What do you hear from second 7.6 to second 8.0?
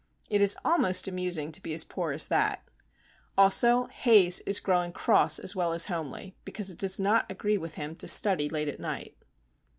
him